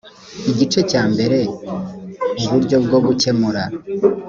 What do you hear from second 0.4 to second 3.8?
igice cya mbere uburyo bwo gukemura